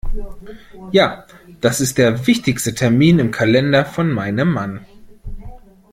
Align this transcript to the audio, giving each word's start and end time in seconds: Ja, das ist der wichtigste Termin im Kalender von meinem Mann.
Ja, 0.91 1.27
das 1.59 1.79
ist 1.79 1.99
der 1.99 2.25
wichtigste 2.25 2.73
Termin 2.73 3.19
im 3.19 3.29
Kalender 3.29 3.85
von 3.85 4.11
meinem 4.11 4.51
Mann. 4.51 4.83